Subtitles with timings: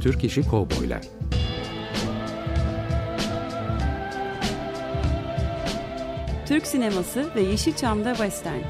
[0.00, 1.00] Türk İşi Kovboylar
[6.46, 8.60] Türk sineması ve Yeşilçam'da Western.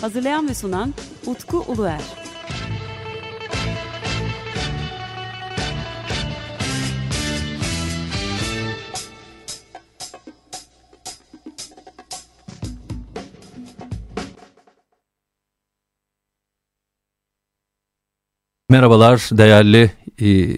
[0.00, 0.94] Hazırlayan ve sunan
[1.26, 2.21] Utku Uluer.
[18.72, 19.90] Merhabalar değerli
[20.20, 20.56] e,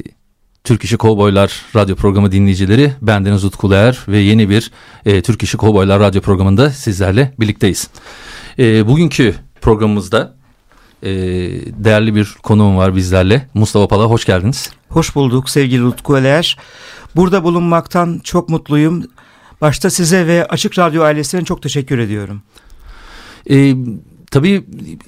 [0.64, 2.92] Türk İşi Kovboylar radyo programı dinleyicileri.
[3.02, 4.70] Ben Deniz Utkuler ve yeni bir
[5.06, 7.90] e, Türk İşi Kovboylar radyo programında sizlerle birlikteyiz.
[8.58, 10.36] E, bugünkü programımızda
[11.02, 11.10] e,
[11.84, 13.48] değerli bir konuğum var bizlerle.
[13.54, 14.70] Mustafa Pala hoş geldiniz.
[14.88, 16.58] Hoş bulduk sevgili Utku Eler.
[17.16, 19.04] Burada bulunmaktan çok mutluyum.
[19.60, 22.42] Başta size ve Açık Radyo ailesine çok teşekkür ediyorum.
[23.50, 23.74] E,
[24.34, 24.64] tabii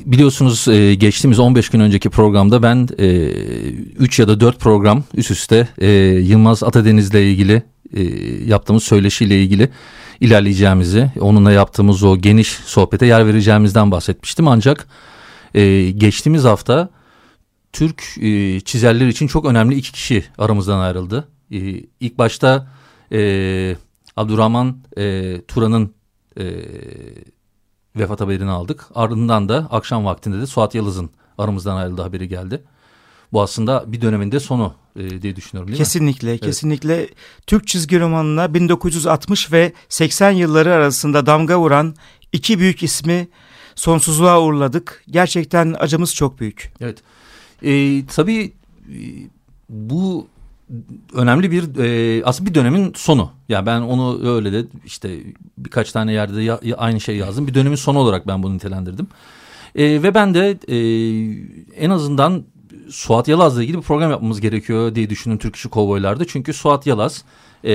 [0.06, 2.88] biliyorsunuz e, geçtiğimiz 15 gün önceki programda ben
[3.98, 7.62] 3 e, ya da 4 program üst üste e, Yılmaz Atadeniz'le ilgili
[7.94, 8.02] e,
[8.44, 9.68] yaptığımız söyleşiyle ilgili
[10.20, 14.48] ilerleyeceğimizi, onunla yaptığımız o geniş sohbete yer vereceğimizden bahsetmiştim.
[14.48, 14.88] Ancak
[15.54, 16.88] e, geçtiğimiz hafta
[17.72, 21.28] Türk e, çizerler için çok önemli iki kişi aramızdan ayrıldı.
[21.50, 21.58] E,
[22.00, 22.68] ilk başta
[23.12, 23.76] e,
[24.16, 25.94] Abdurrahman e, Turan'ın
[26.38, 26.44] e,
[27.96, 28.86] vefat haberini aldık.
[28.94, 32.62] Ardından da akşam vaktinde de Suat Yalız'ın aramızdan ayrıldığı haberi geldi.
[33.32, 36.38] Bu aslında bir döneminde sonu e, diye düşünüyorum değil kesinlikle, mi?
[36.38, 36.96] Kesinlikle.
[36.96, 37.10] Evet.
[37.46, 41.94] Türk çizgi romanına 1960 ve 80 yılları arasında damga vuran
[42.32, 43.28] iki büyük ismi
[43.74, 45.04] sonsuzluğa uğurladık.
[45.10, 46.72] Gerçekten acımız çok büyük.
[46.80, 46.98] Evet.
[47.62, 48.52] E, tabii
[48.88, 48.98] e,
[49.68, 50.28] bu
[51.12, 53.20] önemli bir e, aslında bir dönemin sonu.
[53.48, 55.18] Ya yani ben onu öyle de işte
[55.58, 57.46] birkaç tane yerde ya, aynı şey yazdım.
[57.46, 59.06] Bir dönemin sonu olarak ben bunu nitelendirdim.
[59.74, 60.78] E, ve ben de e,
[61.76, 62.44] en azından
[62.90, 66.24] Suat Yalaz'la ilgili bir program yapmamız gerekiyor diye düşündüm Türk İşi Kovboylar'da.
[66.24, 67.24] Çünkü Suat Yalaz
[67.64, 67.72] e,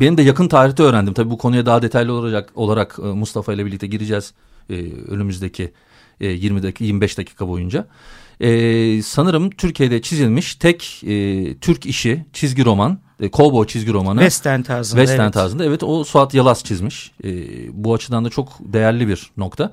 [0.00, 1.14] benim de yakın tarihte öğrendim.
[1.14, 4.34] Tabii bu konuya daha detaylı olacak olarak e, Mustafa ile birlikte gireceğiz
[4.70, 5.72] e, önümüzdeki
[6.20, 7.86] e, 20 dakika 25 dakika boyunca.
[8.40, 14.18] E, sanırım Türkiye'de çizilmiş tek e, Türk işi çizgi roman, e, Cowboy çizgi romanı.
[14.20, 15.00] Western tarzında.
[15.00, 15.34] Western evet.
[15.34, 15.64] tarzında.
[15.64, 17.12] Evet o Suat Yalaz çizmiş.
[17.24, 17.30] E,
[17.84, 19.72] bu açıdan da çok değerli bir nokta.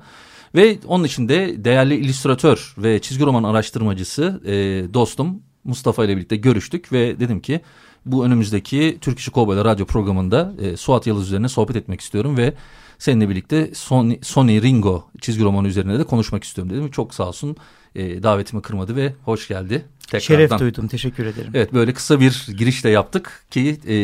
[0.54, 4.54] Ve onun için de değerli illüstratör ve çizgi roman araştırmacısı e,
[4.94, 7.60] dostum Mustafa ile birlikte görüştük ve dedim ki
[8.06, 12.54] bu önümüzdeki Türk İşi Kovboylar radyo programında e, Suat Yalız üzerine sohbet etmek istiyorum ve
[12.98, 16.90] seninle birlikte Sony, Sony Ringo çizgi romanı üzerine de konuşmak istiyorum dedim.
[16.90, 17.56] Çok sağ olsun
[17.94, 19.84] e, davetimi kırmadı ve hoş geldi.
[20.10, 20.46] Tekrardan.
[20.46, 21.50] Şeref duydum teşekkür ederim.
[21.54, 23.96] Evet böyle kısa bir girişle yaptık ki e,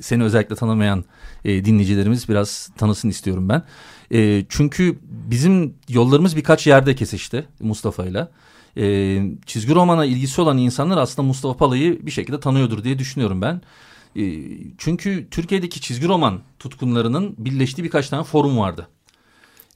[0.00, 1.04] seni özellikle tanımayan
[1.44, 3.62] e, dinleyicilerimiz biraz tanısın istiyorum ben.
[4.14, 4.98] E, çünkü
[5.30, 8.28] bizim yollarımız birkaç yerde kesişti Mustafa ile.
[8.76, 13.60] E, çizgi romana ilgisi olan insanlar aslında Mustafa Pala'yı bir şekilde tanıyordur diye düşünüyorum ben.
[14.16, 14.22] E,
[14.78, 18.88] çünkü Türkiye'deki çizgi roman tutkunlarının birleştiği birkaç tane forum vardı.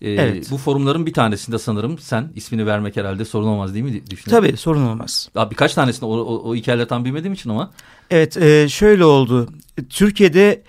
[0.03, 0.51] Ee, evet.
[0.51, 4.49] Bu forumların bir tanesinde sanırım sen ismini vermek herhalde sorun olmaz değil mi düşünüyorum?
[4.49, 5.29] Tabii sorun olmaz.
[5.35, 7.71] Abi birkaç tanesinde o, o, o hikayeleri tam bilmediğim için ama.
[8.11, 9.49] Evet e, şöyle oldu.
[9.91, 10.63] Türkiye'de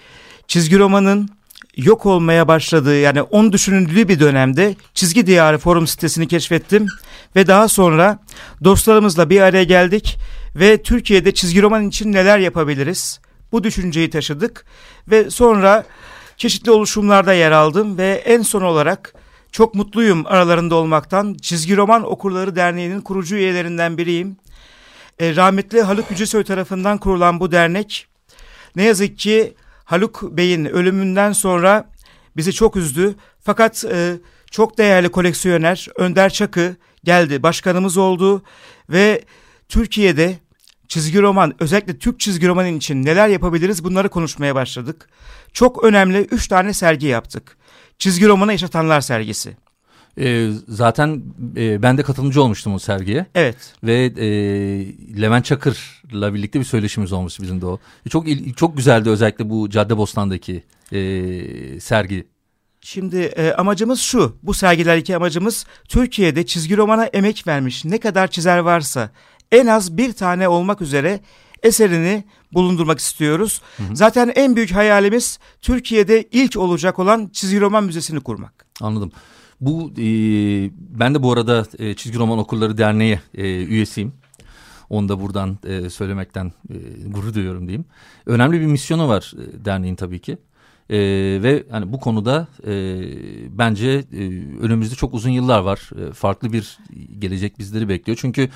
[0.47, 1.29] çizgi romanın
[1.77, 6.87] yok olmaya başladığı yani on düşünüldüğü bir dönemde Çizgi Diyarı forum sitesini keşfettim.
[7.35, 8.19] Ve daha sonra
[8.63, 10.17] dostlarımızla bir araya geldik
[10.55, 13.19] ve Türkiye'de çizgi roman için neler yapabiliriz?
[13.51, 14.65] Bu düşünceyi taşıdık
[15.07, 15.85] ve sonra
[16.37, 19.13] çeşitli oluşumlarda yer aldım ve en son olarak
[19.51, 21.37] çok mutluyum aralarında olmaktan.
[21.41, 24.37] Çizgi Roman Okurları Derneği'nin kurucu üyelerinden biriyim.
[25.19, 28.07] E, rahmetli Haluk Yücesoy tarafından kurulan bu dernek
[28.75, 29.53] ne yazık ki
[29.87, 31.89] Haluk Bey'in ölümünden sonra
[32.37, 33.15] bizi çok üzdü.
[33.43, 34.15] Fakat e,
[34.51, 38.43] çok değerli koleksiyoner Önder Çakı geldi, başkanımız oldu
[38.89, 39.25] ve
[39.69, 40.39] Türkiye'de
[40.87, 45.09] çizgi roman, özellikle Türk çizgi romanın için neler yapabiliriz bunları konuşmaya başladık.
[45.53, 47.57] Çok önemli üç tane sergi yaptık.
[47.99, 49.57] Çizgi romanı yaşatanlar sergisi.
[50.19, 51.23] E, zaten
[51.57, 53.25] e, ben de katılımcı olmuştum o sergiye.
[53.35, 53.73] Evet.
[53.83, 54.27] Ve e,
[55.21, 57.79] Levent Çakır'la birlikte bir söyleşimiz olmuş bizim de o.
[58.05, 58.25] E, çok
[58.55, 60.99] çok güzeldi özellikle bu Caddebostan'daki e,
[61.79, 62.27] sergi.
[62.81, 68.57] Şimdi e, amacımız şu, bu sergilerdeki amacımız Türkiye'de çizgi romana emek vermiş ne kadar çizer
[68.57, 69.11] varsa
[69.51, 71.19] en az bir tane olmak üzere
[71.63, 72.23] eserini
[72.53, 73.61] bulundurmak istiyoruz.
[73.77, 73.95] Hı hı.
[73.95, 78.65] Zaten en büyük hayalimiz Türkiye'de ilk olacak olan çizgi roman müzesini kurmak.
[78.81, 79.11] Anladım.
[79.61, 80.05] Bu e,
[80.99, 84.13] ben de bu arada e, Çizgi Roman Okulları Derneği e, üyesiyim.
[84.89, 86.75] Onu da buradan e, söylemekten e,
[87.07, 87.85] gurur duyuyorum diyeyim.
[88.25, 90.37] Önemli bir misyonu var e, derneğin tabii ki.
[90.89, 90.97] E,
[91.43, 92.73] ve hani bu konuda e,
[93.57, 94.23] bence e,
[94.61, 95.89] önümüzde çok uzun yıllar var.
[96.01, 96.77] E, farklı bir
[97.19, 98.17] gelecek bizleri bekliyor.
[98.21, 98.49] Çünkü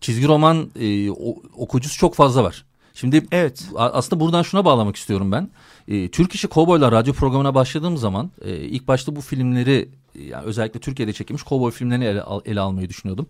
[0.00, 1.10] çizgi roman e,
[1.56, 2.64] okuyucusu çok fazla var.
[3.00, 3.68] Şimdi evet.
[3.76, 5.50] aslında buradan şuna bağlamak istiyorum ben.
[5.88, 10.80] E, Türk İşi Kovboylar radyo programına başladığım zaman e, ilk başta bu filmleri yani özellikle
[10.80, 13.26] Türkiye'de çekilmiş kovboy filmlerini ele, ele almayı düşünüyordum.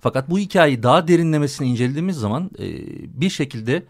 [0.00, 2.66] Fakat bu hikayeyi daha derinlemesine incelediğimiz zaman e,
[3.20, 3.82] bir şekilde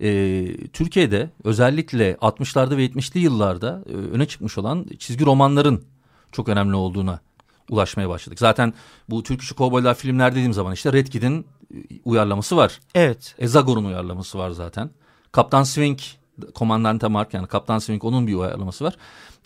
[0.00, 5.84] e, Türkiye'de özellikle 60'larda ve 70'li yıllarda e, öne çıkmış olan çizgi romanların
[6.32, 7.20] çok önemli olduğuna
[7.70, 8.38] ulaşmaya başladık.
[8.38, 8.74] Zaten
[9.10, 12.80] bu Türk işi kovboylar filmler dediğim zaman işte Red Kid'in e, uyarlaması var.
[12.94, 13.34] Evet.
[13.38, 14.90] Ezagor'un uyarlaması var zaten.
[15.32, 15.98] Kaptan Swing,
[16.54, 18.96] Komandante Mark yani Kaptan Swing onun bir uyarlaması var.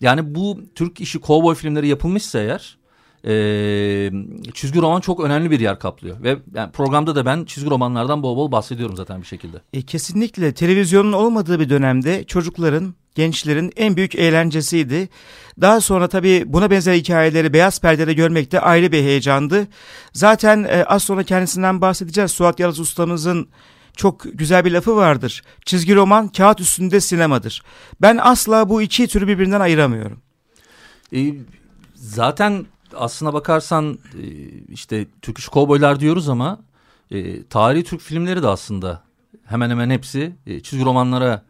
[0.01, 2.77] Yani bu Türk işi kovboy filmleri yapılmışsa eğer
[3.25, 4.11] e,
[4.53, 6.23] çizgi roman çok önemli bir yer kaplıyor.
[6.23, 9.61] Ve yani programda da ben çizgi romanlardan bol bol bahsediyorum zaten bir şekilde.
[9.73, 15.09] E, kesinlikle televizyonun olmadığı bir dönemde çocukların, gençlerin en büyük eğlencesiydi.
[15.61, 19.67] Daha sonra tabii buna benzer hikayeleri beyaz perdede görmek de ayrı bir heyecandı.
[20.13, 22.31] Zaten e, az sonra kendisinden bahsedeceğiz.
[22.31, 23.47] Suat Yalız ustamızın
[23.95, 25.43] çok güzel bir lafı vardır.
[25.65, 27.63] Çizgi roman kağıt üstünde sinemadır.
[28.01, 30.21] Ben asla bu iki türü birbirinden ayıramıyorum.
[31.15, 31.33] E,
[31.95, 32.65] zaten
[32.95, 34.25] aslına bakarsan e,
[34.69, 36.59] işte Türk İş Kovboylar diyoruz ama
[37.11, 39.03] e, tarihi Türk filmleri de aslında
[39.45, 41.46] hemen hemen hepsi e, çizgi romanlara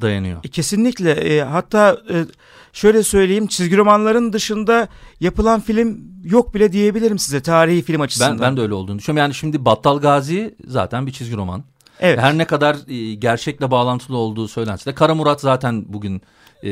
[0.00, 0.44] dayanıyor.
[0.44, 2.24] E, kesinlikle e, hatta e,
[2.72, 4.88] şöyle söyleyeyim çizgi romanların dışında
[5.20, 8.32] yapılan film yok bile diyebilirim size tarihi film açısından.
[8.32, 9.24] Ben, ben de öyle olduğunu düşünüyorum.
[9.24, 11.64] Yani şimdi Battal Gazi zaten bir çizgi roman.
[12.00, 12.18] Evet.
[12.18, 16.22] Her ne kadar e, gerçekle bağlantılı olduğu söylense de Kara Murat zaten bugün
[16.62, 16.70] e,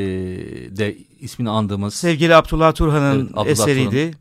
[0.76, 1.94] de ismini andığımız.
[1.94, 3.90] Sevgili Abdullah Turhan'ın evet, eseriydi.
[3.90, 4.14] Turhan.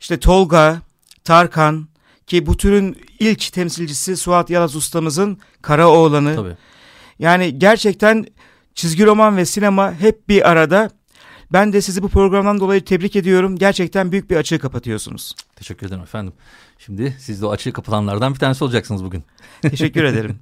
[0.00, 0.80] İşte Tolga,
[1.24, 1.88] Tarkan
[2.26, 6.36] ki bu türün ilk temsilcisi Suat Yalaz ustamızın Karaoğlan'ı.
[6.36, 6.56] Tabii.
[7.18, 8.26] Yani gerçekten
[8.74, 10.90] çizgi roman ve sinema hep bir arada.
[11.52, 13.56] Ben de sizi bu programdan dolayı tebrik ediyorum.
[13.56, 15.34] Gerçekten büyük bir açığı kapatıyorsunuz.
[15.56, 16.32] Teşekkür ederim efendim.
[16.78, 19.24] Şimdi siz de o açığı kapatanlardan bir tanesi olacaksınız bugün.
[19.62, 20.38] Teşekkür ederim.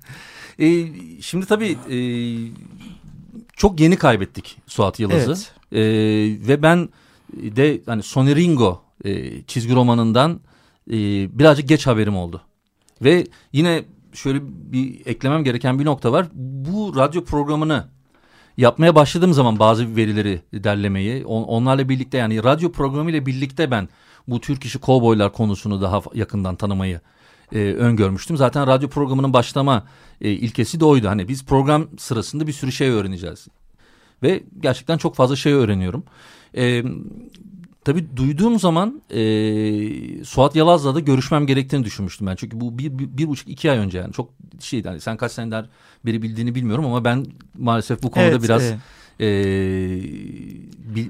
[0.59, 0.87] e,
[1.23, 1.99] şimdi tabii e,
[3.57, 5.31] çok yeni kaybettik Suat Yıldız'ı.
[5.31, 5.53] Evet.
[5.73, 6.89] E, ve ben
[7.35, 10.41] de hani Sonny Ringo e, çizgi romanından
[10.91, 10.95] e,
[11.39, 12.43] birazcık geç haberim oldu.
[13.03, 16.27] Ve yine şöyle bir eklemem gereken bir nokta var.
[16.35, 17.85] Bu radyo programını
[18.57, 23.89] yapmaya başladığım zaman bazı verileri derlemeyi on, onlarla birlikte yani radyo programı ile birlikte ben
[24.29, 27.01] bu Türk işi kovboylar konusunu daha yakından tanımayı
[27.53, 28.37] e, öngörmüştüm.
[28.37, 29.87] Zaten radyo programının başlama
[30.21, 31.09] e, ilkesi de oydu.
[31.09, 33.49] Hani biz program sırasında bir sürü şey öğreneceğiz.
[34.23, 36.05] Ve gerçekten çok fazla şey öğreniyorum.
[36.57, 36.83] E,
[37.91, 42.37] tabii duyduğum zaman e, Suat Yalaz'la da görüşmem gerektiğini düşünmüştüm ben.
[42.37, 45.33] Çünkü bu bir, bir, bir buçuk iki ay önce yani çok şey yani sen kaç
[45.33, 45.69] seneler
[46.07, 47.27] beri bildiğini bilmiyorum ama ben
[47.59, 48.63] maalesef bu konuda evet, biraz...
[48.63, 48.79] Evet
[49.21, 49.27] e,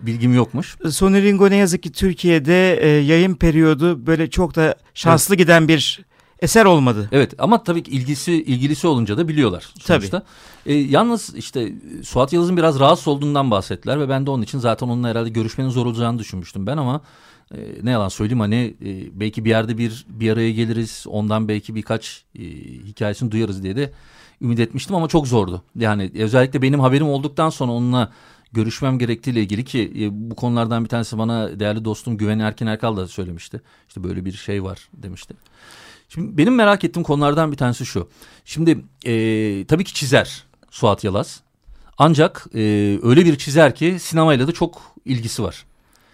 [0.07, 0.77] bilgim yokmuş.
[0.91, 5.45] Sony Ringo ne yazık ki Türkiye'de e, yayın periyodu böyle çok da şanslı evet.
[5.45, 6.05] giden bir
[6.43, 7.09] eser olmadı.
[7.13, 10.19] Evet ama tabii ki ilgisi ilgilisi olunca da biliyorlar sonuçta.
[10.21, 10.75] Tabii.
[10.75, 11.73] E, yalnız işte
[12.05, 15.69] Suat Yıldız'ın biraz rahatsız olduğundan bahsettiler ve ben de onun için zaten onunla herhalde görüşmenin
[15.69, 17.01] zor olacağını düşünmüştüm ben ama
[17.55, 21.75] e, ne yalan söyleyeyim hani e, belki bir yerde bir bir araya geliriz ondan belki
[21.75, 22.43] birkaç e,
[22.87, 23.93] hikayesini duyarız diye de
[24.43, 25.63] ümit etmiştim ama çok zordu.
[25.77, 28.13] Yani özellikle benim haberim olduktan sonra onunla
[28.53, 32.97] görüşmem gerektiğiyle ilgili ki e, bu konulardan bir tanesi bana değerli dostum Güven Erkin Erkal
[32.97, 33.61] da söylemişti.
[33.89, 35.35] İşte böyle bir şey var demişti.
[36.15, 38.09] Şimdi benim merak ettiğim konulardan bir tanesi şu.
[38.45, 41.41] Şimdi e, tabii ki çizer Suat Yalaz.
[41.99, 42.61] Ancak e,
[43.03, 45.65] öyle bir çizer ki sinemayla da çok ilgisi var.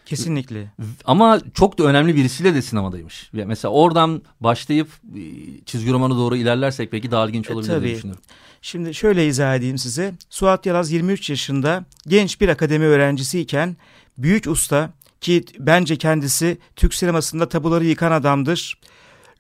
[0.06, 0.72] Kesinlikle.
[1.04, 3.30] Ama çok da önemli birisiyle de sinemadaymış.
[3.32, 5.20] Mesela oradan başlayıp e,
[5.66, 8.22] çizgi romanı doğru ilerlersek peki daha ilginç e, olabilir e, diye düşünüyorum.
[8.62, 10.14] Şimdi şöyle izah edeyim size.
[10.30, 13.76] Suat Yalaz 23 yaşında genç bir akademi öğrencisiyken
[14.18, 18.78] büyük usta ki bence kendisi Türk sinemasında tabuları yıkan adamdır.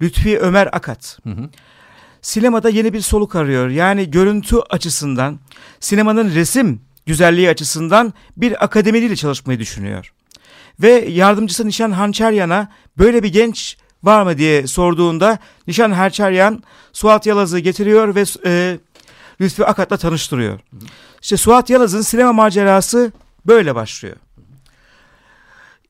[0.02, 1.18] Lütfi Ömer Akat.
[1.24, 1.48] Hı hı.
[2.22, 3.68] Sinemada yeni bir soluk arıyor.
[3.68, 5.38] Yani görüntü açısından,
[5.80, 10.12] sinemanın resim güzelliği açısından bir akademiyle çalışmayı düşünüyor.
[10.82, 16.62] Ve yardımcısı Nişan Hançeryan'a böyle bir genç var mı diye sorduğunda Nişan Hançeryan
[16.92, 18.78] Suat Yalaz'ı getiriyor ve e,
[19.40, 20.60] Lütfi Akat'la tanıştırıyor.
[21.22, 23.12] İşte Suat Yalaz'ın sinema macerası
[23.46, 24.16] böyle başlıyor.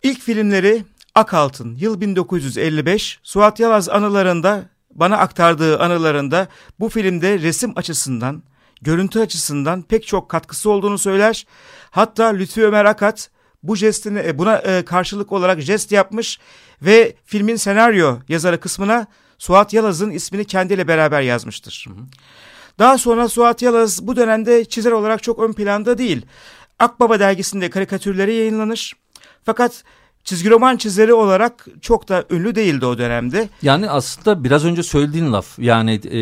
[0.02, 0.84] İlk filmleri
[1.16, 6.48] Akaltın yıl 1955 Suat Yalaz anılarında bana aktardığı anılarında
[6.80, 8.42] bu filmde resim açısından
[8.82, 11.46] görüntü açısından pek çok katkısı olduğunu söyler.
[11.90, 13.30] Hatta Lütfi Ömer Akat
[13.62, 16.38] bu jestini e, buna e, karşılık olarak jest yapmış
[16.82, 19.06] ve filmin senaryo yazarı kısmına
[19.38, 21.86] Suat Yalaz'ın ismini kendiyle beraber yazmıştır.
[21.88, 22.04] Hı hı.
[22.78, 26.26] Daha sonra Suat Yalaz bu dönemde çizer olarak çok ön planda değil.
[26.78, 28.92] Akbaba dergisinde karikatürleri yayınlanır.
[29.44, 29.84] Fakat
[30.26, 33.48] çizgi roman çizeri olarak çok da ünlü değildi o dönemde.
[33.62, 36.20] Yani aslında biraz önce söylediğin laf yani e,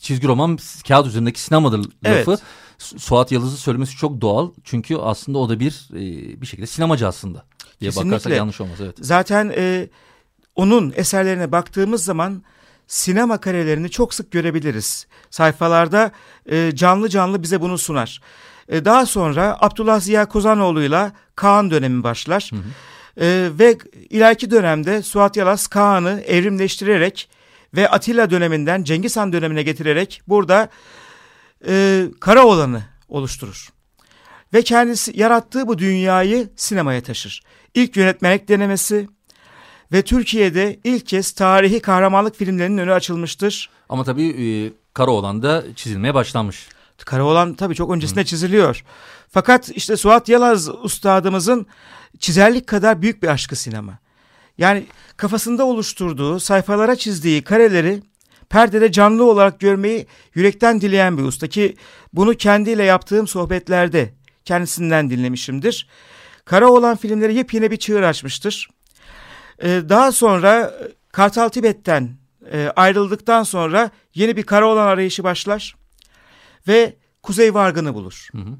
[0.00, 2.30] çizgi roman kağıt üzerindeki sinemadır lafı.
[2.30, 2.40] Evet.
[2.78, 4.50] Suat Yalız'ı söylemesi çok doğal.
[4.64, 7.44] Çünkü aslında o da bir e, bir şekilde sinemacı aslında
[7.80, 8.10] diye Kesinlikle.
[8.10, 8.78] bakarsak yanlış olmaz.
[8.80, 8.96] Evet.
[9.00, 9.88] Zaten e,
[10.56, 12.42] onun eserlerine baktığımız zaman
[12.86, 15.06] sinema karelerini çok sık görebiliriz.
[15.30, 16.10] Sayfalarda
[16.46, 18.20] e, canlı canlı bize bunu sunar.
[18.68, 22.50] E, daha sonra Abdullah Ziya Kozanoğlu'yla Kaan dönemi başlar.
[22.52, 22.60] Hı hı.
[23.26, 23.78] E, ve
[24.10, 27.28] ileriki dönemde Suat Yalas Kaan'ı evrimleştirerek
[27.74, 30.68] ve Atilla döneminden Cengiz Han dönemine getirerek burada
[31.68, 33.68] e, Karaoğlan'ı oluşturur.
[34.54, 37.42] Ve kendisi yarattığı bu dünyayı sinemaya taşır.
[37.74, 39.08] İlk yönetmenlik denemesi
[39.92, 43.70] ve Türkiye'de ilk kez tarihi kahramanlık filmlerinin önü açılmıştır.
[43.88, 44.46] Ama tabii e,
[44.94, 46.68] Karaoğlan da çizilmeye başlanmış.
[46.98, 48.84] Karaoğlan tabii çok öncesinde çiziliyor.
[49.30, 51.66] Fakat işte Suat Yalaz ustadımızın
[52.18, 53.98] çizerlik kadar büyük bir aşkı sinema.
[54.58, 54.86] Yani
[55.16, 58.02] kafasında oluşturduğu, sayfalara çizdiği kareleri
[58.48, 61.76] perdede canlı olarak görmeyi yürekten dileyen bir usta ki
[62.12, 65.88] bunu kendiyle yaptığım sohbetlerde kendisinden dinlemişimdir.
[66.44, 68.68] Karaoğlan filmleri yepyeni bir çığır açmıştır.
[69.62, 70.74] Ee, daha sonra
[71.12, 72.10] Kartal Tibet'ten
[72.52, 75.76] e, ayrıldıktan sonra yeni bir Karaoğlan arayışı başlar
[76.68, 78.28] ve Kuzey Vargın'ı bulur.
[78.32, 78.56] Hı hı.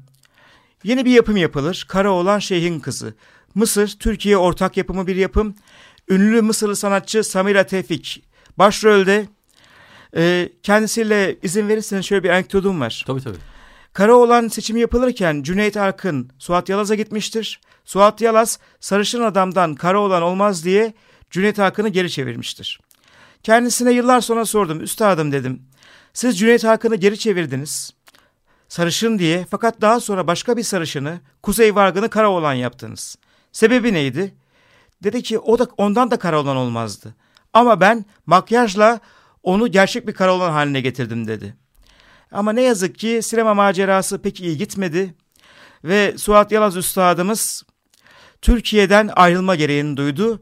[0.83, 1.85] Yeni bir yapım yapılır.
[1.89, 3.13] Karaoğlan Şeyh'in Kızı.
[3.55, 5.55] Mısır, Türkiye ortak yapımı bir yapım.
[6.09, 8.23] Ünlü Mısırlı sanatçı Samira Tevfik
[8.57, 9.27] başrolde.
[10.17, 13.03] Ee, kendisiyle izin verirseniz şöyle bir anekdotum var.
[13.07, 13.37] Tabii tabii.
[13.93, 17.61] Karaoğlan seçimi yapılırken Cüneyt Arkın Suat Yalaz'a gitmiştir.
[17.85, 20.93] Suat Yalaz sarışın adamdan Karaoğlan olmaz diye
[21.31, 22.79] Cüneyt Arkın'ı geri çevirmiştir.
[23.43, 24.81] Kendisine yıllar sonra sordum.
[24.81, 25.61] Üstadım dedim.
[26.13, 27.93] Siz Cüneyt Arkın'ı geri çevirdiniz.
[28.75, 33.17] Sarışın diye fakat daha sonra başka bir sarışını Kuzey Vargın'ı Karaoğlan yaptınız.
[33.51, 34.35] Sebebi neydi?
[35.03, 37.15] Dedi ki o da ondan da Karaoğlan olmazdı.
[37.53, 38.99] Ama ben makyajla
[39.43, 41.55] onu gerçek bir Karaoğlan haline getirdim dedi.
[42.31, 45.13] Ama ne yazık ki sinema macerası pek iyi gitmedi
[45.83, 47.63] ve Suat Yalaz Üstadımız
[48.41, 50.41] Türkiye'den ayrılma gereğini duydu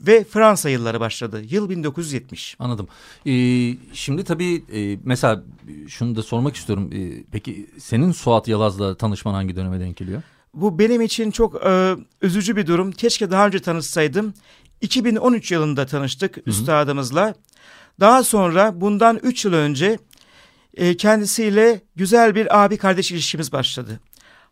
[0.00, 1.42] ve Fransa yılları başladı.
[1.50, 2.56] Yıl 1970.
[2.58, 2.88] Anladım.
[3.26, 5.42] Ee, şimdi tabii e, mesela
[5.88, 6.90] şunu da sormak istiyorum.
[6.92, 10.22] Ee, peki senin Suat Yalaz'la tanışman hangi döneme denk geliyor?
[10.54, 12.92] Bu benim için çok e, üzücü bir durum.
[12.92, 14.34] Keşke daha önce tanışsaydım.
[14.80, 17.34] 2013 yılında tanıştık üstadımızla.
[18.00, 19.98] Daha sonra bundan 3 yıl önce
[20.74, 24.00] e, kendisiyle güzel bir abi kardeş ilişkimiz başladı.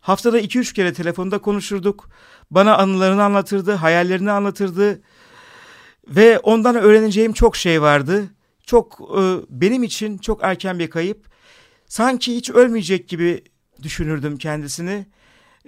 [0.01, 2.09] Haftada 2-3 kere telefonda konuşurduk.
[2.51, 5.01] Bana anılarını anlatırdı, hayallerini anlatırdı.
[6.11, 8.23] Ve ondan öğreneceğim çok şey vardı.
[8.65, 11.25] Çok e, benim için çok erken bir kayıp.
[11.87, 13.43] Sanki hiç ölmeyecek gibi
[13.83, 15.05] düşünürdüm kendisini.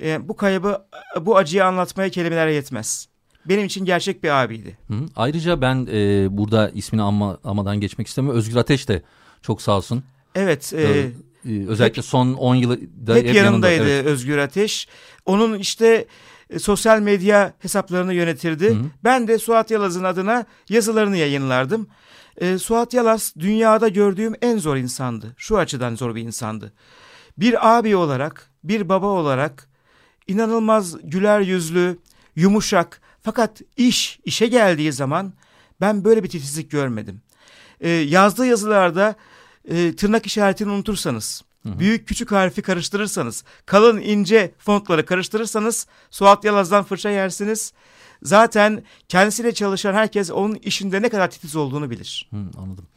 [0.01, 0.85] E, bu kaybı,
[1.21, 3.07] bu acıyı anlatmaya kelimeler yetmez.
[3.45, 4.77] Benim için gerçek bir abiydi.
[4.87, 5.05] Hı hı.
[5.15, 8.39] Ayrıca ben e, burada ismini anma, anmadan geçmek istemiyorum.
[8.39, 9.01] Özgür Ateş de
[9.41, 10.03] çok sağ olsun.
[10.35, 10.73] Evet.
[10.73, 11.11] E,
[11.49, 13.93] Ee, özellikle son 10 yılı da hep, hep, yanındaydı yanında.
[13.93, 14.05] Evet.
[14.05, 14.87] Özgür Ateş.
[15.25, 16.05] Onun işte
[16.53, 18.69] e, sosyal medya hesaplarını yönetirdi.
[18.69, 18.77] Hı.
[19.03, 21.87] Ben de Suat Yalaz'ın adına yazılarını yayınlardım.
[22.37, 25.33] E, Suat Yalaz dünyada gördüğüm en zor insandı.
[25.37, 26.73] Şu açıdan zor bir insandı.
[27.37, 29.69] Bir abi olarak, bir baba olarak
[30.27, 31.99] inanılmaz güler yüzlü,
[32.35, 35.33] yumuşak fakat iş, işe geldiği zaman
[35.81, 37.21] ben böyle bir titizlik görmedim.
[37.79, 39.15] E, yazdığı yazılarda
[39.65, 47.09] e, tırnak işaretini unutursanız, büyük küçük harfi karıştırırsanız, kalın ince fontları karıştırırsanız Suat Yalaz'dan fırça
[47.09, 47.73] yersiniz.
[48.23, 52.29] Zaten kendisiyle çalışan herkes onun işinde ne kadar titiz olduğunu bilir.
[52.31, 52.87] Hı, anladım.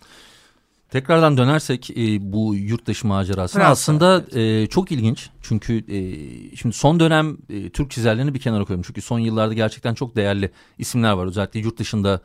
[0.90, 5.30] Tekrardan dönersek e, bu yurt dışı macerasına Fransa, aslında e, çok ilginç.
[5.42, 8.84] Çünkü e, şimdi son dönem e, Türk çizerlerini bir kenara koyuyorum.
[8.86, 11.26] Çünkü son yıllarda gerçekten çok değerli isimler var.
[11.26, 12.20] Özellikle yurt dışında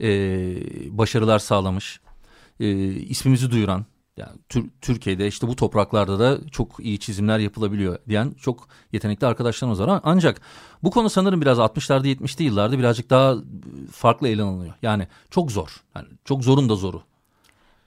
[0.00, 0.08] e,
[0.98, 2.00] başarılar sağlamış,
[2.60, 3.86] e, ismimizi duyuran.
[4.16, 9.80] Yani Tür- Türkiye'de işte bu topraklarda da çok iyi çizimler yapılabiliyor diyen çok yetenekli arkadaşlarımız
[9.80, 10.00] var.
[10.04, 10.40] Ancak
[10.82, 13.36] bu konu sanırım biraz 60'larda 70'li yıllarda birazcık daha
[13.92, 14.74] farklı ele alınıyor.
[14.82, 15.82] Yani çok zor.
[15.96, 17.02] Yani çok zorun da zoru.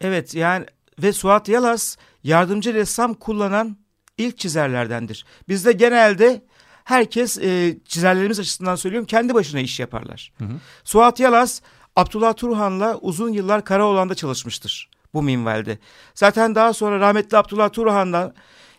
[0.02, 0.66] Evet yani
[1.02, 3.78] ve Suat Yalaz yardımcı ressam kullanan
[4.18, 5.26] ilk çizerlerdendir.
[5.50, 6.46] Bizde genelde
[6.84, 10.34] herkes e, çizerlerimiz açısından söylüyorum kendi başına iş yaparlar.
[10.38, 10.54] Hı hı.
[10.84, 11.62] Suat Yalaz
[11.96, 15.80] Abdullah Turhan'la uzun yıllar Karaoğlan'da çalışmıştır bu minvalde.
[16.16, 18.34] Zaten daha sonra rahmetli Abdullah Turhan'la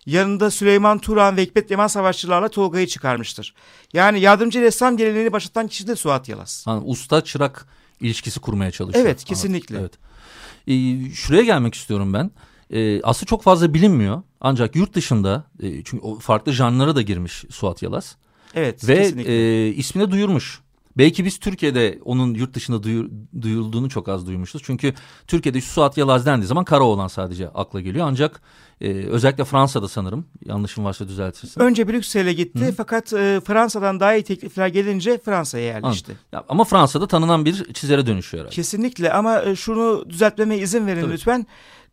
[0.06, 3.54] yanında Süleyman Turhan ve Hikmet Yaman Savaşçılarla Tolga'yı çıkarmıştır.
[3.92, 6.64] Yani yardımcı ressam geleneğini başlatan kişi de Suat Yalaz.
[6.68, 7.66] Yani usta çırak
[8.00, 9.04] ilişkisi kurmaya çalışıyor.
[9.04, 9.28] Evet, Anladım.
[9.28, 9.78] kesinlikle.
[9.78, 9.92] Evet.
[10.68, 12.30] Ee, şuraya gelmek istiyorum ben.
[12.70, 17.44] Ee, aslında çok fazla bilinmiyor Ancak yurt dışında e, çünkü o farklı janlara da girmiş
[17.50, 18.16] Suat Yalaz.
[18.54, 19.32] Evet Ve kesinlikle.
[19.32, 20.60] e, ismini duyurmuş.
[20.98, 23.10] Belki biz Türkiye'de onun yurt dışında duyur,
[23.42, 24.62] duyulduğunu çok az duymuşuz.
[24.64, 24.94] Çünkü
[25.26, 28.06] Türkiye'de şu Suat Yalaz dendiği zaman Karaoğlan sadece akla geliyor.
[28.08, 28.40] Ancak
[28.80, 31.60] e, özellikle Fransa'da sanırım yanlışım varsa düzeltirsin.
[31.60, 36.12] Önce Brüksel'e gitti fakat e, Fransa'dan daha iyi teklifler gelince Fransa'ya yerleşti.
[36.32, 38.54] Ya, ama Fransa'da tanınan bir çizere dönüşüyor herhalde.
[38.54, 41.12] Kesinlikle ama e, şunu düzeltmeme izin verin Tabii.
[41.12, 41.46] lütfen.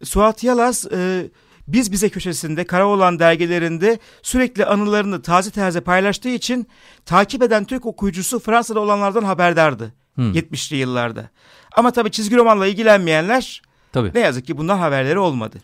[0.03, 1.29] Suat Yalaz e,
[1.67, 6.67] biz bize köşesinde Karaoğlan dergilerinde sürekli anılarını taze taze paylaştığı için
[7.05, 10.31] takip eden Türk okuyucusu Fransa'da olanlardan haberdardı Hmm.
[10.33, 11.29] 70'li yıllarda.
[11.75, 14.11] Ama tabii çizgi romanla ilgilenmeyenler Tabii.
[14.15, 15.57] ne yazık ki bundan haberleri olmadı.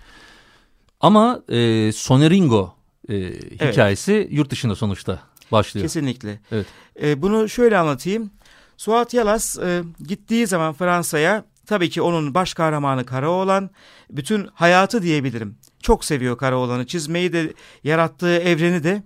[1.00, 2.74] Ama e, Soneringo
[3.10, 3.15] e,
[3.53, 5.20] hikayesi yurt dışında sonuçta
[5.51, 5.84] başlıyor.
[5.84, 6.39] Kesinlikle.
[6.51, 6.65] Evet.
[7.01, 8.32] E, bunu şöyle anlatayım.
[8.77, 13.70] Suat Yalas e, gittiği zaman Fransa'ya tabii ki onun baş kahramanı Karaoğlan
[14.10, 15.58] bütün hayatı diyebilirim.
[15.82, 19.04] Çok seviyor Karaoğlan'ı çizmeyi de yarattığı evreni de.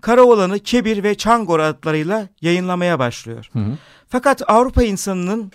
[0.00, 3.50] Karaoğlan'ı Kebir ve Çangor adlarıyla yayınlamaya başlıyor.
[3.52, 3.78] Hı hı.
[4.08, 5.52] Fakat Avrupa insanının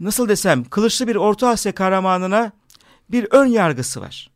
[0.00, 2.52] nasıl desem kılıçlı bir Orta Asya kahramanına
[3.10, 4.30] bir ön yargısı var.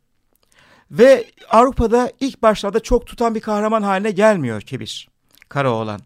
[0.91, 5.09] Ve Avrupa'da ilk başlarda çok tutan bir kahraman haline gelmiyor Kebir,
[5.49, 6.01] Karaoğlan.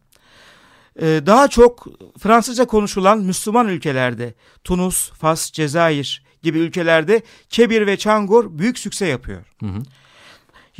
[1.01, 1.87] Ee, daha çok
[2.19, 4.33] Fransızca konuşulan Müslüman ülkelerde,
[4.63, 9.45] Tunus, Fas, Cezayir gibi ülkelerde Kebir ve Çangor büyük sükse yapıyor.
[9.59, 9.83] Hı hı.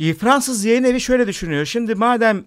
[0.00, 1.64] Ee, Fransız yayın evi şöyle düşünüyor.
[1.64, 2.44] Şimdi madem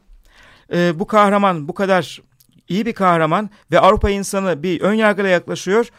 [0.74, 2.22] e, bu kahraman bu kadar
[2.70, 5.90] iyi bir kahraman ve Avrupa insanı bir ön yargıyla yaklaşıyor.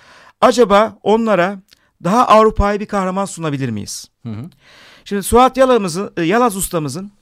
[0.41, 1.59] Acaba onlara
[2.05, 4.11] daha Avrupa'yı bir kahraman sunabilir miyiz?
[4.23, 4.45] Hı hı.
[5.05, 7.13] Şimdi Suat Yalaz'ımızın, e, Yalaz ustamızın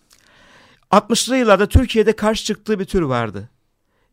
[0.90, 3.48] 60'lı yıllarda Türkiye'de karşı çıktığı bir tür vardı.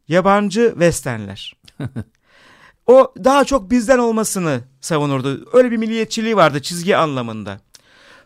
[0.07, 1.53] Yabancı westernler.
[2.87, 5.49] o daha çok bizden olmasını savunurdu.
[5.53, 7.59] Öyle bir milliyetçiliği vardı çizgi anlamında.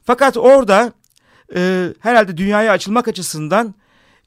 [0.04, 0.94] Fakat orada
[1.56, 3.76] e, herhalde dünyaya açılmak açısından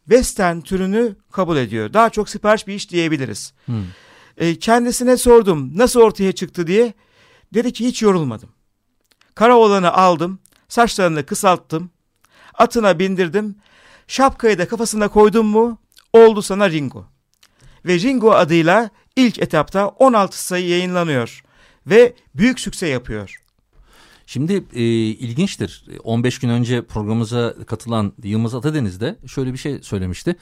[0.04, 1.92] western türünü kabul ediyor.
[1.92, 3.52] Daha çok sipariş bir iş diyebiliriz.
[3.66, 3.72] Hı.
[4.36, 6.92] E, kendisine sordum nasıl ortaya çıktı diye.
[7.54, 8.48] Dedi ki hiç yorulmadım.
[9.34, 10.38] Karaoğlan'ı aldım,
[10.68, 11.90] saçlarını kısalttım,
[12.54, 13.56] atına bindirdim,
[14.08, 15.78] şapkayı da kafasına koydum mu
[16.12, 17.06] oldu sana Ringo.
[17.86, 21.42] Ve Ringo adıyla ilk etapta 16 sayı yayınlanıyor
[21.86, 23.36] ve büyük sükse yapıyor.
[24.26, 25.84] Şimdi e, ilginçtir.
[26.04, 30.36] 15 gün önce programımıza katılan Yılmaz Atadeniz de şöyle bir şey söylemişti.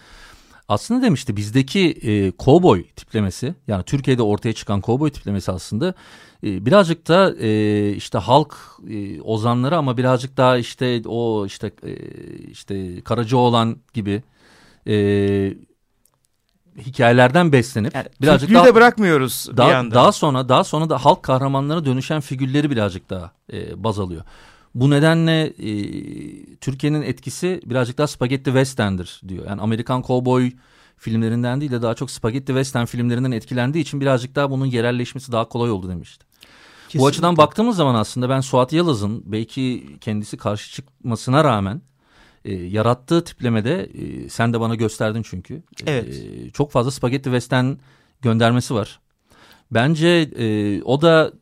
[0.69, 5.95] Aslında demişti bizdeki e, kovboy tiplemesi yani Türkiye'de ortaya çıkan kovboy tiplemesi aslında
[6.45, 8.57] e, birazcık da e, işte halk
[8.91, 11.95] e, ozanları ama birazcık daha işte o işte e,
[12.51, 14.23] işte Karacaoğlan gibi
[14.87, 14.95] e,
[16.87, 19.95] hikayelerden beslenip Yani birazcık daha de bırakmıyoruz bir daha, yandan.
[19.95, 24.23] daha sonra daha sonra da halk kahramanlarına dönüşen figürleri birazcık daha e, baz alıyor.
[24.75, 29.47] Bu nedenle e, Türkiye'nin etkisi birazcık daha spagetti western'dir diyor.
[29.47, 30.51] Yani Amerikan kovboy
[30.97, 35.45] filmlerinden değil de daha çok spagetti western filmlerinden etkilendiği için birazcık daha bunun yerelleşmesi daha
[35.45, 36.27] kolay oldu demişti.
[36.95, 37.43] Bu açıdan Kesinlikle.
[37.47, 41.83] baktığımız zaman aslında ben Suat Yalaz'ın belki kendisi karşı çıkmasına rağmen
[42.45, 45.55] e, yarattığı tiplemede e, sen de bana gösterdin çünkü.
[45.55, 46.55] E, Evet.
[46.55, 47.75] çok fazla spagetti western
[48.23, 49.01] göndermesi var.
[49.71, 51.33] Bence e, o da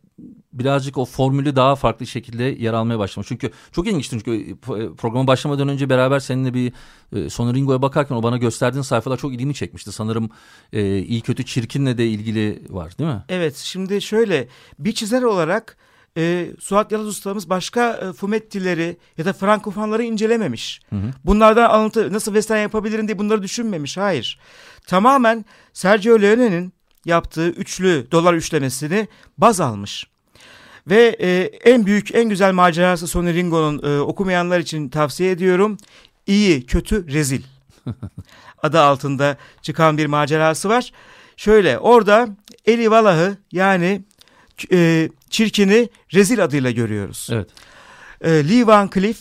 [0.52, 3.28] birazcık o formülü daha farklı şekilde yer almaya başlamış.
[3.28, 4.56] Çünkü çok ilginçti çünkü e,
[4.94, 6.72] programa başlamadan önce beraber seninle bir
[7.16, 9.92] e, Sonoringo'ya bakarken o bana gösterdiğin sayfalar çok ilgimi çekmişti.
[9.92, 10.30] Sanırım
[10.72, 13.22] e, iyi kötü çirkinle de ilgili var değil mi?
[13.28, 15.76] Evet şimdi şöyle bir çizer olarak
[16.16, 20.80] e, Suat Yalaz ustamız başka e, fumettileri ya da frankofonları incelememiş.
[20.90, 21.10] Hı hı.
[21.24, 23.96] Bunlardan alıntı nasıl western yapabilirim diye bunları düşünmemiş.
[23.96, 24.38] Hayır.
[24.86, 26.72] Tamamen Sergio Leone'nin
[27.04, 30.06] yaptığı üçlü dolar üçlemesini baz almış.
[30.86, 35.76] Ve e, en büyük en güzel macerası Sonny Ringo'nun e, okumayanlar için tavsiye ediyorum.
[36.26, 37.42] İyi, kötü, rezil.
[38.62, 40.92] Adı altında çıkan bir macerası var.
[41.36, 42.28] Şöyle orada
[42.64, 44.04] Eli Valah'ı yani
[44.72, 47.28] e, çirkini rezil adıyla görüyoruz.
[47.32, 47.48] Evet.
[48.20, 49.18] E, Lee Van Cleef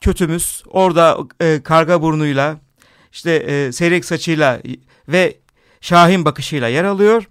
[0.00, 2.60] kötümüz orada e, karga burnuyla
[3.12, 4.62] işte e, seyrek saçıyla
[5.08, 5.36] ve
[5.80, 7.24] şahin bakışıyla yer alıyor.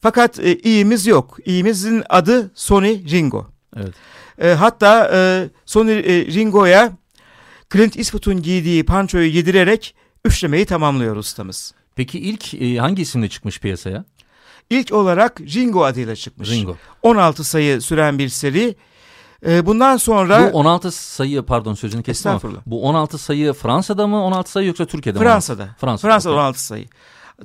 [0.00, 1.38] Fakat e, iyimiz yok.
[1.44, 3.46] İyimizin adı Sonny Ringo.
[3.76, 3.94] Evet.
[4.38, 6.92] E, hatta e, Sonny e, Ringo'ya
[7.72, 9.94] Clint Eastwood'un giydiği pançoyu yedirerek
[10.24, 11.74] üçlemeyi tamamlıyor ustamız.
[11.96, 14.04] Peki ilk e, hangi isimle çıkmış piyasaya?
[14.72, 16.50] İlk olarak Ringo adıyla çıkmış.
[16.50, 16.76] Ringo.
[17.02, 18.76] 16 sayı süren bir seri.
[19.46, 24.24] E, bundan sonra Bu 16 sayı pardon sözünü kestim ama bu 16 sayı Fransa'da mı
[24.24, 25.24] 16 sayı yoksa Türkiye'de mi?
[25.24, 25.68] Fransa'da.
[25.78, 26.10] Fransa'da.
[26.10, 26.42] Fransa'da okey.
[26.44, 26.86] 16 sayı.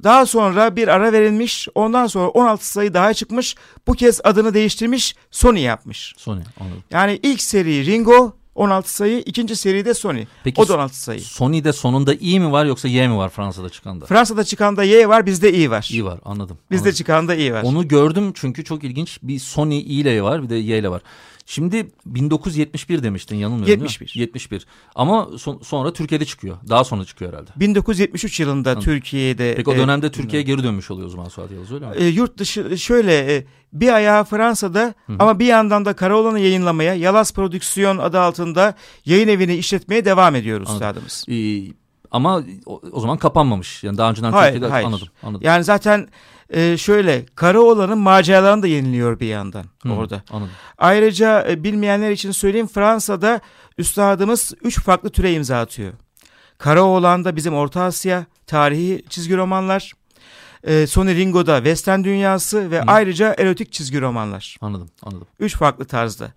[0.03, 1.67] Daha sonra bir ara verilmiş.
[1.75, 3.55] Ondan sonra 16 sayı daha çıkmış.
[3.87, 5.15] Bu kez adını değiştirmiş.
[5.31, 6.13] Sony yapmış.
[6.17, 6.83] Sony anladım.
[6.91, 9.19] Yani ilk seri Ringo 16 sayı.
[9.19, 10.25] İkinci seride Sony.
[10.43, 11.21] Peki o da 16 sayı.
[11.21, 14.05] Sony'de sonunda i mi var yoksa y mi var Fransa'da çıkanda?
[14.05, 15.89] Fransa'da çıkanda Y var bizde I var.
[15.93, 16.57] i var anladım.
[16.71, 16.95] Bizde anladım.
[16.97, 17.63] çıkanda I var.
[17.63, 19.19] Onu gördüm çünkü çok ilginç.
[19.23, 21.01] Bir Sony i ile var bir de y ile var.
[21.49, 24.07] Şimdi 1971 demiştin yanılmıyorum 71.
[24.13, 24.21] değil mi?
[24.21, 24.65] 71.
[24.95, 26.57] Ama son- sonra Türkiye'de çıkıyor.
[26.69, 27.49] Daha sonra çıkıyor herhalde.
[27.55, 28.83] 1973 yılında Anladım.
[28.85, 29.53] Türkiye'de.
[29.57, 31.95] Peki o e, dönemde Türkiye'ye geri dönmüş oluyor o zaman Suat Yavuz öyle mi?
[31.97, 35.15] e, yurt dışı şöyle e, bir ayağı Fransa'da Hı hı.
[35.19, 38.73] ama bir yandan da Karaoğlan'ı yayınlamaya Yalas Prodüksiyon adı altında
[39.05, 41.03] yayın evini işletmeye devam ediyoruz Anladım.
[41.07, 41.25] üstadımız.
[41.29, 41.73] Ee,
[42.11, 43.83] ama o, o zaman kapanmamış.
[43.83, 44.85] Yani daha önceden Hayır, Türkiye'de hayır.
[44.85, 45.07] anladım.
[45.23, 45.41] anladım.
[45.45, 46.07] Yani zaten
[46.49, 50.23] e, şöyle Karaoğlan'ın maceralarını da yeniliyor bir yandan Hı, orada.
[50.29, 50.51] Anladım.
[50.77, 53.41] Ayrıca e, bilmeyenler için söyleyeyim Fransa'da
[53.77, 55.93] üstadımız üç farklı türe imza atıyor.
[56.57, 59.93] Karaoğlan'da bizim Orta Asya tarihi çizgi romanlar.
[60.63, 62.83] E, Sonny Ringo'da Western dünyası ve Hı.
[62.87, 64.57] ayrıca erotik çizgi romanlar.
[64.61, 64.89] Anladım.
[65.03, 65.27] Anladım.
[65.39, 66.33] Üç farklı tarzda.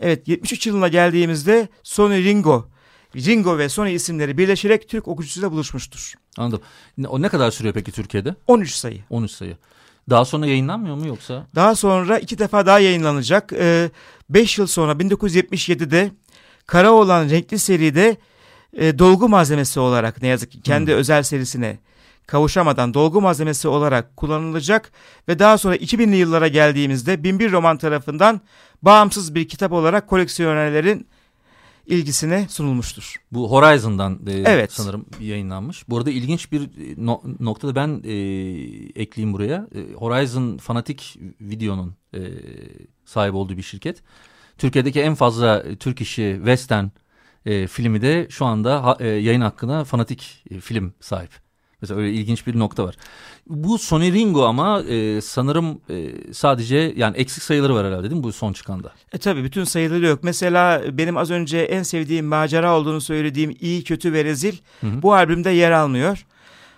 [0.00, 2.68] Evet 73 yılına geldiğimizde Sonny Ringo,
[3.16, 6.14] Ringo ve Sony isimleri birleşerek Türk okuyucusuyla buluşmuştur.
[6.36, 6.60] Anladım.
[7.08, 8.34] O ne kadar sürüyor peki Türkiye'de?
[8.46, 9.00] 13 sayı.
[9.10, 9.56] 13 sayı.
[10.10, 11.46] Daha sonra yayınlanmıyor mu yoksa?
[11.54, 13.52] Daha sonra iki defa daha yayınlanacak.
[14.30, 16.10] 5 yıl sonra 1977'de
[16.66, 18.16] Karaoğlan renkli seride
[18.76, 20.98] e, dolgu malzemesi olarak ne yazık ki kendi Hmm.
[20.98, 21.78] özel serisine
[22.26, 24.92] kavuşamadan dolgu malzemesi olarak kullanılacak
[25.28, 28.40] ve daha sonra 2000'li yıllara geldiğimizde Binbir Roman tarafından
[28.82, 31.06] bağımsız bir kitap olarak koleksiyonerlerin
[31.86, 33.14] ilgisine sunulmuştur.
[33.32, 34.72] Bu Horizon'dan e, Evet.
[34.72, 35.88] sanırım yayınlanmış.
[35.88, 38.12] Bu arada ilginç bir e, no- noktada ben e,
[39.02, 39.68] ekleyeyim buraya.
[39.74, 42.20] E, Horizon Fanatik Video'nun e,
[43.04, 44.02] sahip olduğu bir şirket.
[44.58, 46.86] Türkiye'deki en fazla e, Türk işi Western
[47.46, 51.30] e, filmi de şu anda ha- e, yayın hakkına Fanatik e, film sahip.
[51.82, 52.96] Mesela öyle ilginç bir nokta var.
[53.46, 58.22] Bu Sony Ringo ama e, sanırım e, sadece yani eksik sayıları var herhalde değil mi
[58.22, 58.92] bu son çıkanda?
[59.12, 60.18] E tabi bütün sayıları yok.
[60.22, 65.02] Mesela benim az önce en sevdiğim macera olduğunu söylediğim iyi, kötü ve rezil Hı hı.
[65.02, 66.26] bu albümde yer almıyor.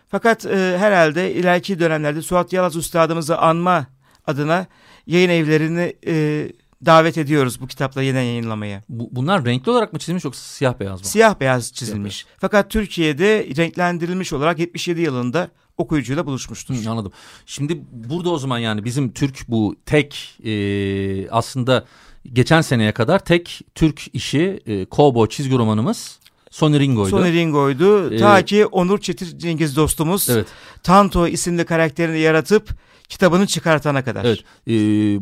[0.09, 3.87] Fakat e, herhalde ileriki dönemlerde Suat Yalaz Üstadımızı anma
[4.27, 4.67] adına
[5.07, 6.49] yayın evlerini e,
[6.87, 8.83] davet ediyoruz bu kitapla yeniden yayınlamaya.
[8.89, 11.07] Bu, bunlar renkli olarak mı çizilmiş yoksa siyah beyaz mı?
[11.07, 12.27] Siyah beyaz çizilmiş.
[12.39, 16.75] Fakat Türkiye'de renklendirilmiş olarak 77 yılında okuyucuyla buluşmuştur.
[16.75, 17.13] Hı, anladım.
[17.47, 21.85] Şimdi burada o zaman yani bizim Türk bu tek e, aslında
[22.33, 26.19] geçen seneye kadar tek Türk işi e, Cowboy çizgi romanımız
[26.55, 27.11] Sonny Ringo'ydu.
[27.11, 28.15] Sonny Ringo'ydu.
[28.15, 30.47] Ee, Ta ki Onur Çetin Cengiz dostumuz Evet,
[30.83, 32.69] Tanto isimli karakterini yaratıp
[33.09, 34.25] kitabını çıkartana kadar.
[34.25, 34.39] evet.
[34.69, 34.73] E,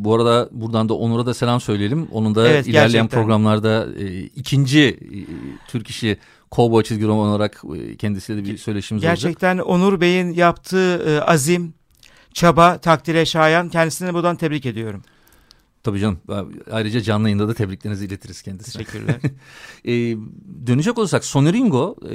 [0.05, 2.09] bu arada buradan da Onur'a da selam söyleyelim.
[2.13, 3.09] Onun da Evet, ilerleyen gerçekten.
[3.21, 5.19] programlarda e, ikinci e,
[5.69, 6.19] Türk işi
[6.53, 9.17] Cowboy çizgi roman olarak e, kendisiyle de bir söyleşimiz olacak.
[9.19, 11.75] Gerçekten Onur Bey'in yaptığı e, azim,
[12.35, 13.69] çaba takdire şayan.
[13.69, 15.03] Kendisini buradan tebrik ediyorum.
[15.83, 16.19] Tabii canım.
[16.73, 18.85] Ayrıca canlı yayında da tebriklerinizi iletiriz kendisine.
[18.85, 19.17] Teşekkürler.
[19.85, 20.17] Ee,
[20.67, 22.15] dönecek olursak Sonny Ringo e,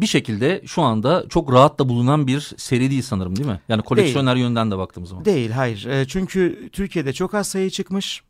[0.00, 3.60] bir şekilde şu anda çok rahat da bulunan bir seri değil sanırım değil mi?
[3.68, 5.24] Yani koleksiyoner yönden de baktığımız zaman.
[5.24, 5.84] Değil, hayır.
[5.86, 8.22] E, çünkü Türkiye'de çok az sayı çıkmış.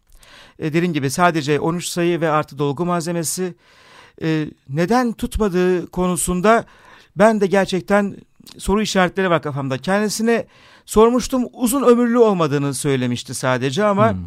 [0.59, 3.55] E, dediğim gibi sadece 13 sayı ve artı dolgu malzemesi.
[4.23, 6.65] E, neden tutmadığı konusunda
[7.17, 8.17] ben de gerçekten
[8.59, 9.79] soru işaretleri var kafamda.
[9.79, 10.47] Kendisine
[10.87, 14.19] sormuştum uzun ömürlü olmadığını söylemişti sadece ama Hmm.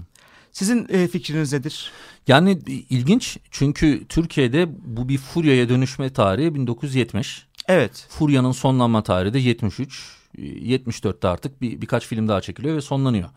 [0.51, 1.91] Sizin e, fikriniz nedir?
[2.27, 2.59] Yani
[2.89, 7.45] ilginç çünkü Türkiye'de bu bir furyaya dönüşme tarihi 1970.
[7.67, 8.07] Evet.
[8.09, 10.17] Furya'nın sonlanma tarihi de 73.
[10.37, 13.29] e, 74'te artık bir, birkaç film daha çekiliyor ve sonlanıyor.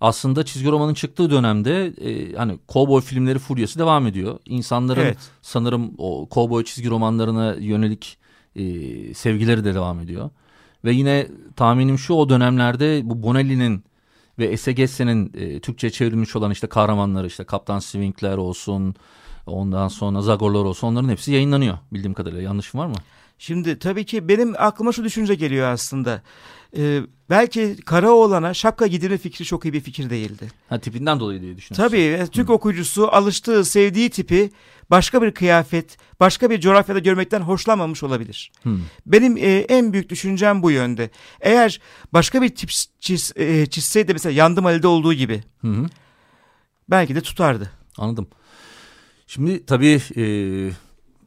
[0.00, 4.38] Aslında çizgi romanın çıktığı dönemde e, hani kovboy filmleri furyası devam ediyor.
[4.46, 5.18] İnsanların Evet.
[5.42, 8.18] sanırım o kovboy çizgi romanlarına yönelik
[8.56, 8.64] e,
[9.14, 10.30] sevgileri de devam ediyor.
[10.84, 13.84] Ve yine tahminim şu o dönemlerde bu Bonelli'nin
[14.38, 18.94] ve Ese Gesse'nin e, Türkçe çevrilmiş olan işte kahramanları işte Kaptan Swingler olsun
[19.46, 22.94] ondan sonra Zagorlar olsun onların hepsi yayınlanıyor bildiğim kadarıyla yanlışım var mı?
[23.42, 26.22] Şimdi tabii ki benim aklıma şu düşünce geliyor aslında.
[26.76, 27.00] Ee,
[27.30, 30.48] belki Karaoğlan'a şapka giydirme fikri çok iyi bir fikir değildi.
[30.68, 31.88] Ha tipinden dolayı diye düşünüyorsun.
[31.88, 34.50] Tabii e, Türk okuyucusu alıştığı, sevdiği tipi
[34.90, 38.52] başka bir kıyafet, başka bir coğrafyada görmekten hoşlanmamış olabilir.
[38.62, 38.80] Hmm.
[39.06, 41.10] Benim e, en büyük düşüncem bu yönde.
[41.40, 41.80] Eğer
[42.12, 45.86] başka bir tip çiz, e, çizseydi mesela Yandım Ali'de olduğu gibi Hı hı.
[46.90, 47.70] belki de tutardı.
[47.98, 48.26] Anladım.
[49.26, 50.24] Şimdi tabii e,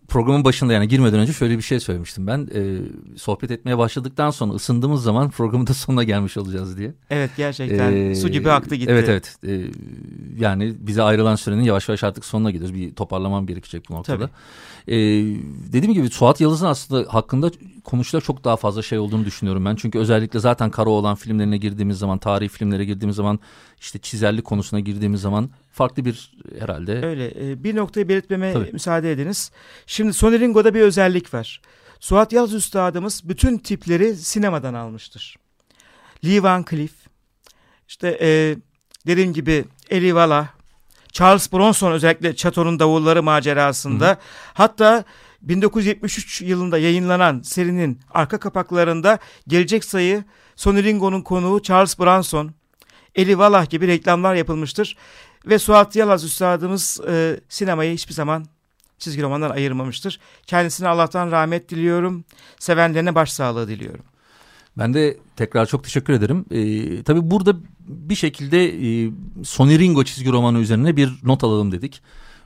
[0.08, 2.50] programın başında yani girmeden önce şöyle bir şey söylemiştim ben.
[2.56, 2.78] E,
[3.18, 6.94] sohbet etmeye başladıktan sonra ısındığımız zaman programın da sonuna gelmiş olacağız diye.
[7.10, 8.92] Evet gerçekten Ee, su gibi aktı gitti.
[8.92, 9.36] Evet evet.
[9.48, 9.62] Ee,
[10.40, 12.76] yani bize ayrılan sürenin yavaş yavaş artık sonuna gidiyoruz.
[12.76, 14.30] Bir toparlamam gerekecek bu noktada.
[14.88, 14.96] Ee,
[15.74, 17.52] dediğim gibi Suat Yıldız'ın aslında hakkında
[17.84, 19.76] konuşulacak çok daha fazla şey olduğunu düşünüyorum ben.
[19.76, 23.40] Çünkü özellikle zaten kara olan filmlerine girdiğimiz zaman, tarihi filmlere girdiğimiz zaman,
[23.82, 27.06] işte çizerlik konusuna girdiğimiz zaman farklı bir herhalde.
[27.06, 28.70] Öyle e, bir noktayı belirtmeme Tabii.
[28.74, 29.52] müsaade ediniz.
[29.88, 31.62] Şimdi Sonny Ringo'da bir özellik var.
[32.00, 35.36] Suat Yaz Üstadımız bütün tipleri sinemadan almıştır.
[36.26, 36.92] Lee Van Cleef,
[37.88, 38.56] işte e,
[39.08, 40.50] dediğim gibi Eli Valla,
[41.12, 44.18] Charles Bronson özellikle Çato'nun davulları macerasında Hı.
[44.54, 45.04] hatta
[45.42, 50.24] 1973 yılında yayınlanan serinin arka kapaklarında gelecek sayı
[50.56, 52.52] Sonny Ringo'nun konuğu Charles Bronson,
[53.16, 54.98] Eli Valah gibi reklamlar yapılmıştır.
[55.46, 58.46] Ve Suat Yalaz Üstadımız e, sinemayı hiçbir zaman
[59.00, 60.20] çizgi romandan ayırmamıştır.
[60.48, 62.26] Kendisine Allah'tan rahmet diliyorum.
[62.60, 64.06] Sevenlerine başsağlığı diliyorum.
[64.78, 66.46] Ben de tekrar çok teşekkür ederim.
[66.52, 69.12] Ee, tabii burada bir şekilde e,
[69.44, 72.02] Sonny Ringo çizgi romanı üzerine bir not alalım dedik.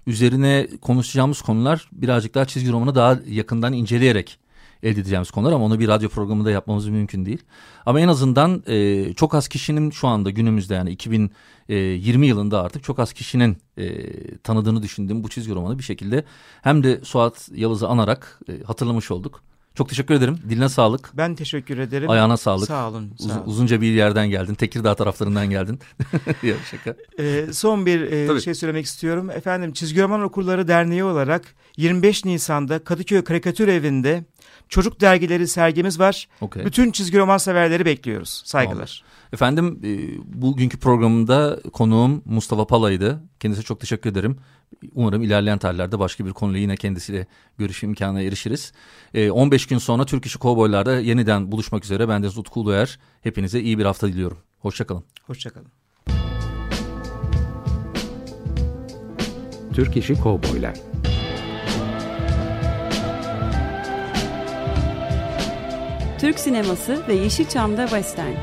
[0.07, 4.39] Üzerine konuşacağımız konular birazcık daha çizgi romanı daha yakından inceleyerek
[4.83, 7.43] elde edeceğimiz konular ama onu bir radyo programında yapmamız mümkün değil.
[7.85, 12.99] Ama en azından e, çok az kişinin şu anda günümüzde yani 2020 yılında artık çok
[12.99, 16.23] az kişinin e, tanıdığını düşündüğüm bu çizgi romanı bir şekilde
[16.61, 19.43] hem de Suat Yalız'ı anarak e, hatırlamış olduk.
[19.75, 20.39] Çok teşekkür ederim.
[20.49, 21.11] Diline sağlık.
[21.13, 22.09] Ben teşekkür ederim.
[22.09, 22.67] Ayağına sağlık.
[22.67, 23.13] Sağ olun.
[23.19, 23.43] Sağ olun.
[23.45, 24.53] uzunca bir yerden geldin.
[24.53, 25.79] Tekirdağ taraflarından geldin.
[26.43, 26.95] ya şaka.
[27.19, 29.29] Ee, son bir e, şey söylemek istiyorum.
[29.29, 34.23] Efendim Çizgi Roman Okurları Derneği olarak 25 Nisan'da Kadıköy Karikatür Evi'nde
[34.69, 36.27] çocuk dergileri sergimiz var.
[36.41, 36.65] Okay.
[36.65, 38.41] Bütün çizgi roman severleri bekliyoruz.
[38.45, 39.03] Saygılar.
[39.03, 39.19] Tamam.
[39.33, 39.91] Efendim e,
[40.41, 43.23] bugünkü programında konuğum Mustafa Pala'ydı.
[43.39, 44.37] Kendisine çok teşekkür ederim.
[44.93, 48.73] Umarım ilerleyen tarihlerde başka bir konuyla yine kendisiyle görüşme imkanına erişiriz.
[49.13, 52.09] E, 15 gün sonra Türk İşi Kovboylar'da yeniden buluşmak üzere.
[52.09, 52.99] Ben de Utku Uluer.
[53.21, 54.37] Hepinize iyi bir hafta diliyorum.
[54.59, 55.03] Hoşçakalın.
[55.23, 55.71] Hoşçakalın.
[59.73, 60.88] Türk İşi Kovboylar
[66.21, 68.33] Türk sineması ve Yeşilçam'da Western.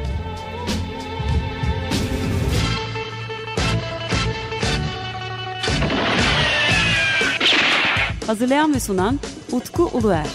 [8.26, 9.20] Hazırlayan ve sunan
[9.52, 10.26] Utku Uluer.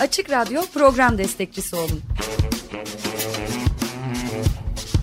[0.00, 2.02] Açık Radyo program destekçisi olun.